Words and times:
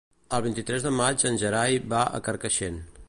El 0.37 0.41
vint-i-tres 0.45 0.87
de 0.87 0.93
maig 1.01 1.25
en 1.31 1.37
Gerai 1.43 1.77
va 1.93 2.01
a 2.07 2.23
Carcaixent. 2.29 2.83